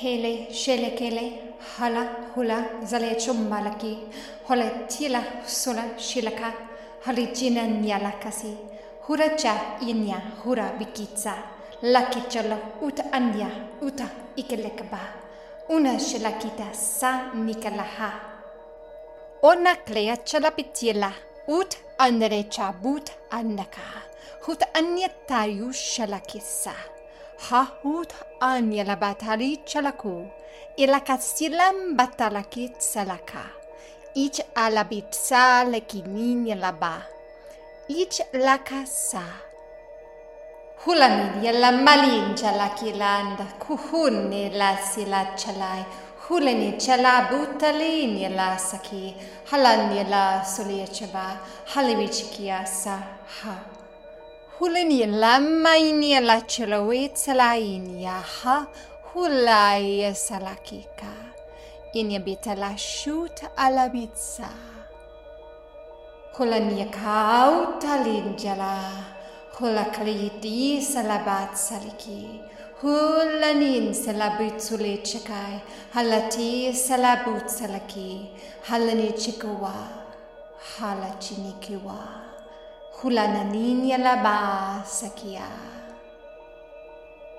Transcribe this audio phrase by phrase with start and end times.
[0.00, 1.24] Hele, shele kele,
[1.76, 2.02] hala,
[2.34, 3.98] hula, zale chumbalaki,
[4.48, 6.52] hole tila, sula, shilaka,
[7.04, 8.56] halijina nyalakasi,
[9.06, 11.34] hura cha inya, hura bikitsa,
[11.82, 13.48] laki chalo, uta anya,
[13.82, 15.00] uta ikelekaba,
[15.68, 18.10] una shilakita sa nikalaha.
[19.42, 21.12] Ona klea chalapitila,
[21.48, 23.82] ut andere chabut annaka,
[24.46, 26.72] hut anya tayu shalakisa.
[27.48, 30.26] hahut anjela batalit chalaku,
[30.78, 33.44] ilakastilam batalakit salaka.
[34.14, 37.02] Ich alabitsa lekinin yalaba.
[37.88, 39.24] Ich lakasa.
[40.84, 45.84] Hulamin yalla malin chalakiland, kuhunni la silat chalai.
[46.28, 49.14] Huleni chala butalin yalla saki,
[49.50, 51.38] halan yalla suliachaba,
[51.74, 52.96] halimichikiasa
[53.42, 53.71] ha.
[54.58, 58.66] Hulani la mainia la chelawet salainia ha
[59.08, 61.12] hulai salakika.
[61.94, 64.48] Inya bita la shoot ala bitsa.
[66.36, 68.76] Hulani kau talinjala.
[69.56, 72.40] Hula kaliti salabat saliki.
[72.82, 75.62] Hulanin salabut sule chakai.
[75.94, 78.30] Halati salabut salaki.
[83.02, 85.48] Hulananin yalaba sakia.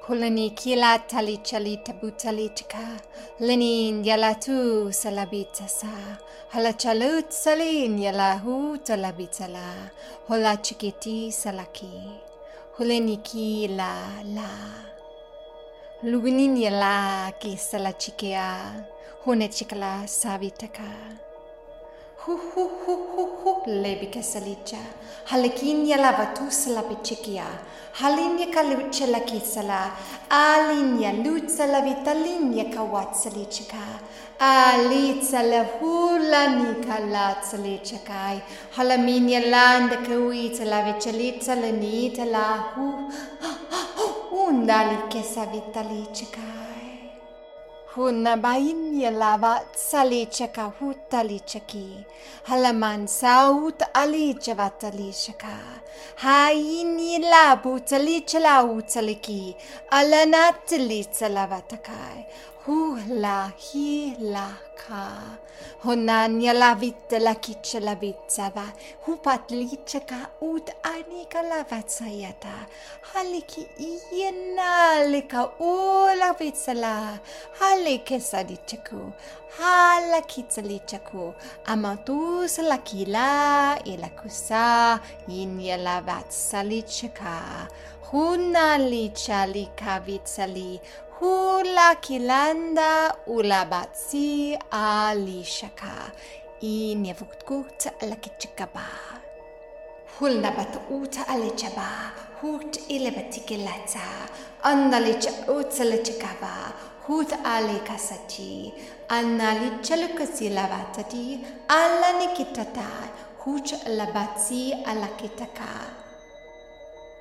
[0.00, 3.00] Hulani kila tali tali chika.
[3.38, 6.18] Lenin yalatu salabita sa.
[6.48, 9.90] Hala chalut salin yalahu talabitala.
[10.28, 12.02] Hola chikiti salaki.
[12.76, 13.94] Hulani kila
[14.34, 14.50] la.
[16.02, 18.74] Luginin yala ki salachikia.
[19.24, 20.90] Hune chikala savitaka.
[22.24, 24.78] Hu hu hu hu hu lebika salicha.
[25.30, 27.44] Halekin ya lava tu salapi chikia.
[28.00, 29.80] Halinya kalucha la kisala.
[30.30, 33.84] Alinya lutsa la vitalinya kawat salichika.
[34.38, 38.40] Alitsa la hula nika lat salichakai.
[38.76, 42.86] Halaminya landa kawita la vicalitsa la nita la hu.
[44.46, 46.83] Undali kesa vitalichikai.
[47.94, 49.44] ሁነባይን የላባ
[49.82, 51.72] ሳሌቸካ ሁታሌቸኪ
[52.48, 55.44] ሀለማንሳውት አሌቸባተሌሸካ
[56.24, 59.28] ሃይን የላቡ ተሌቸላውተሌኪ
[59.98, 62.18] አለናትሌ ተላባተካይ
[62.64, 64.48] Hula hi la
[64.80, 65.04] ka.
[65.84, 68.64] Honan ya la vitta la kitcha la vitsava.
[69.04, 72.54] Hupat lichaka ut anika la vatsayata.
[73.12, 77.20] Haliki iena lika ula vitsala.
[77.60, 79.12] Halike sadichaku.
[79.58, 81.34] Hala kitsalichaku.
[81.66, 85.00] Amatus la kila ila kusa.
[85.28, 87.68] Inya la vatsalichaka.
[88.10, 90.80] Huna licha lika vitsali.
[91.20, 96.10] Hula kilanda ulabatsi alishaka.
[96.60, 98.86] Inyavutkut alakichikaba.
[100.18, 101.88] Hulna bat uta alichaba.
[102.40, 104.06] Hut ilebatikilata.
[104.62, 106.72] Andalicha utsalachikaba.
[107.06, 108.72] Hut ali kasati.
[109.08, 111.40] Analicha lukasilavatati.
[111.68, 112.88] Alanikitata.
[113.44, 115.68] Huch labatsi alakitaka.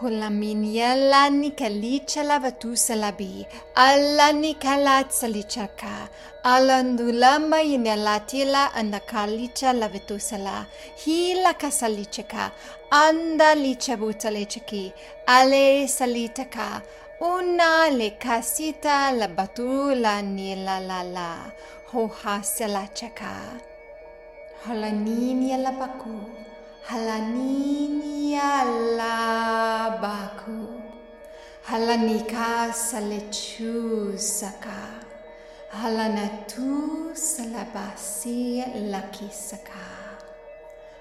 [0.00, 3.46] Hulaminia la nikalicha lavatu salabi,
[3.76, 6.08] alla nikalat salichaka,
[6.42, 10.66] alandulamba inalatila andakalicha lavetu sala,
[11.04, 12.50] hila kasalichaka,
[12.90, 14.92] anda licha butalechaki,
[15.26, 16.82] ale salitaka,
[17.20, 21.52] una le kasita la batula ni la la la,
[21.92, 23.32] hoha selachaka.
[24.66, 26.18] Halaninia la baku.
[26.88, 27.63] Halaninia
[30.44, 30.80] labaku.
[31.62, 35.00] Halanika salechu saka.
[35.70, 39.86] Halanatu salabasi laki saka.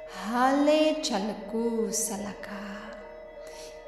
[0.07, 2.93] Hale chalaku salaka.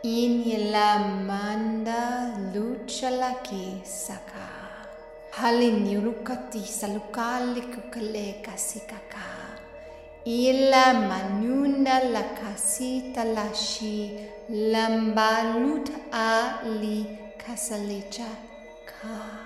[0.04, 4.48] Inyela manda luchalaki saka.
[5.32, 9.26] Hale nirukati salukali kukale kasikaka.
[10.26, 10.94] Ila
[11.86, 14.12] manuna la kasita la shi
[14.50, 17.06] lambalut ali
[17.38, 18.26] kasalicha
[18.86, 19.45] ka.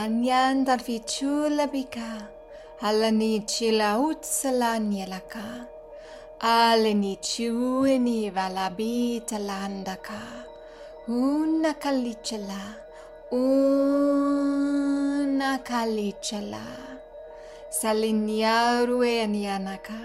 [0.00, 2.24] Hunanyan darvichula bika.
[2.80, 5.66] Alani chila utsalanyalaka.
[6.40, 10.20] Aleni chueni valabi talandaka.
[11.06, 12.76] Una kalichala.
[13.30, 13.90] Una
[15.58, 16.64] kalichala.
[17.68, 20.00] Salinyaru enianaka.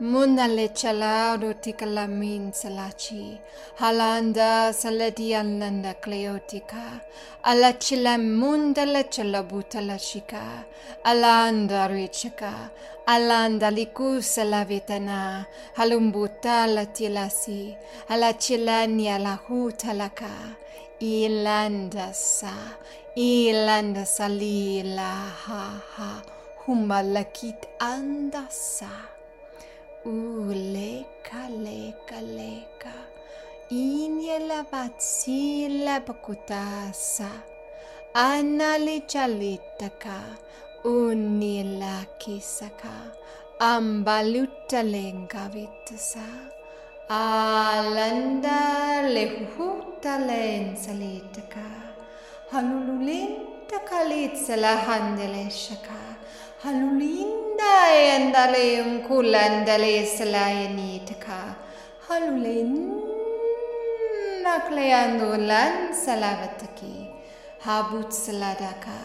[0.00, 3.36] Muna lechala rotikala min salachi,
[3.80, 7.00] halanda saladian landa cleotica,
[7.42, 10.62] alachila munda lechala butala shika,
[11.04, 12.70] alanda richaka,
[13.08, 17.74] alanda liku salavitana, halumbuta la tilasi,
[18.08, 18.86] alachila
[19.18, 20.30] la hutalaka,
[21.00, 22.54] ilanda sa,
[23.16, 25.10] ilanda salila.
[25.44, 26.22] Ha ha,
[26.66, 29.17] humalakit andasa.
[30.04, 32.94] Uleka leka leka.
[33.70, 37.30] Inyela batsila bakutasa.
[38.14, 40.20] Anali chalitaka.
[40.84, 43.10] Unila kisaka.
[43.58, 46.22] Ambaluta lenga vitasa.
[47.08, 51.66] Alanda lehuta lensalitaka.
[52.52, 56.00] Hanululinta kalitsala handele shaka.
[56.62, 57.47] Halulinda
[57.78, 61.40] Tayandalayum kulandale selayani teka
[62.06, 62.72] halulin
[64.44, 66.96] nakleyandulan salavataki.
[67.66, 68.98] Habut seladaka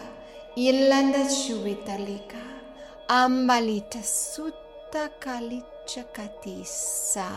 [0.66, 2.42] ilanda shuvitalika
[3.20, 7.30] ambalita sutta kalichakatisa.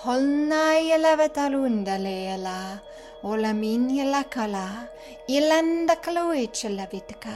[0.00, 2.78] Holna ilavatarundaleela,
[3.22, 4.68] olamin ilakala,
[5.28, 7.30] ilanda kaluichelavitka,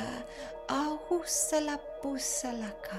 [0.69, 2.97] ahusalappusalaka,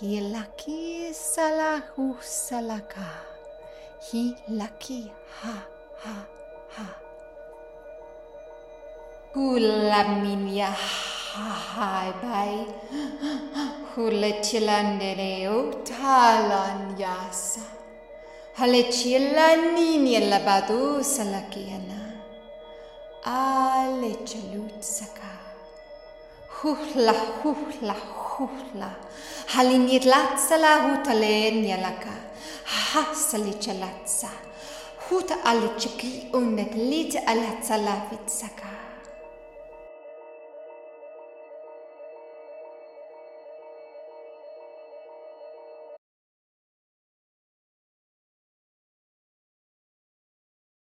[0.00, 3.06] hilaki salahusalaka,
[4.10, 5.54] hilaki ha
[6.02, 6.16] ha
[6.76, 6.86] ha.
[9.32, 12.66] Kulamin ya hai bay
[13.92, 15.34] Hulachilandere
[15.84, 17.81] talan jasa.
[18.54, 22.00] Halechilani nielabadu salakiana.
[23.24, 25.32] Ale chalut saka.
[26.60, 27.12] Huhla,
[27.42, 27.94] huhla,
[28.36, 28.90] huhla.
[29.46, 32.12] Halinit latsala hutalen yalaka.
[32.64, 34.28] Hasali chalatsa.
[35.08, 38.68] Huta alichiki unek lit alatsala vitsaka.